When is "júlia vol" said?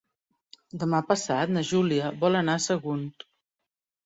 1.73-2.39